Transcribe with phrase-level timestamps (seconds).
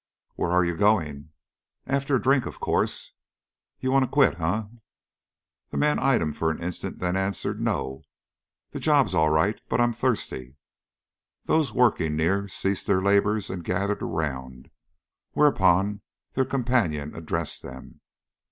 [0.33, 1.29] "Where are you going?"
[1.85, 3.13] "After a drink, of course."
[3.79, 4.63] "You want to quit, eh?"
[5.69, 8.01] The man eyed him for an instant, then answered: "No!
[8.71, 10.55] The job's all right, but I'm thirsty."
[11.43, 14.71] Those working near ceased their labors and gathered around,
[15.33, 16.01] whereupon
[16.33, 18.01] their companion addressed them.